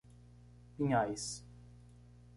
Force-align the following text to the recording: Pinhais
Pinhais 0.75 1.45